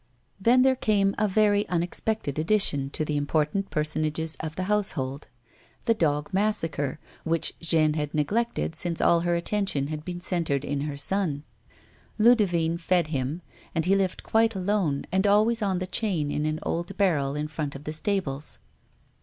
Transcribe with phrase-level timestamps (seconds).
[0.39, 5.27] Then there came a very unexpected addition to the im portant personages of the household—
[5.85, 10.81] the dog Massacre, which Jeanne had neglected since all her attention had been centred in
[10.81, 11.43] her son.
[12.17, 13.43] Ludivine fed him,
[13.75, 17.47] and he lived quite alone, and always on the chain, in an old barrel in
[17.47, 18.57] front of the stables.